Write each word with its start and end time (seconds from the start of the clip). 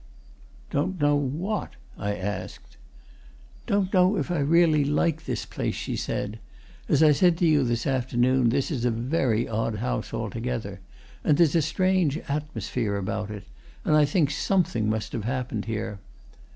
"Don't 0.71 0.99
know 0.99 1.15
what?" 1.15 1.73
I 1.95 2.15
asked. 2.15 2.77
"Don't 3.67 3.93
know 3.93 4.17
if 4.17 4.31
I 4.31 4.39
really 4.39 4.83
like 4.83 5.25
this 5.25 5.45
place," 5.45 5.75
she 5.75 5.95
said. 5.95 6.39
"As 6.89 7.03
I 7.03 7.11
said 7.11 7.37
to 7.37 7.45
you 7.45 7.63
this 7.63 7.85
afternoon, 7.85 8.49
this 8.49 8.71
is 8.71 8.83
a 8.83 8.89
very 8.89 9.47
odd 9.47 9.75
house 9.75 10.11
altogether, 10.11 10.79
and 11.23 11.37
there's 11.37 11.53
a 11.55 11.61
strange 11.61 12.17
atmosphere 12.27 12.97
about 12.97 13.29
it, 13.29 13.43
and 13.85 13.95
I 13.95 14.05
think 14.05 14.31
something 14.31 14.89
must 14.89 15.11
have 15.13 15.25
happened 15.25 15.65
here. 15.65 15.99